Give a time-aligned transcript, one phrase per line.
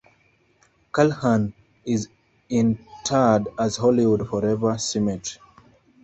[0.91, 1.53] Calhern
[1.85, 2.07] is
[2.49, 5.39] interred at Hollywood Forever Cemetery.